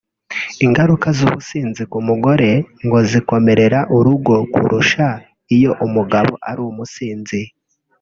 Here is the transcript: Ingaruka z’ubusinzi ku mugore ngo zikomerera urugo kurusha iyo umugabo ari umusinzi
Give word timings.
Ingaruka 0.65 1.07
z’ubusinzi 1.17 1.83
ku 1.91 1.97
mugore 2.07 2.49
ngo 2.85 2.97
zikomerera 3.09 3.79
urugo 3.97 4.35
kurusha 4.53 5.07
iyo 5.55 5.71
umugabo 5.85 6.31
ari 6.49 6.61
umusinzi 6.71 7.41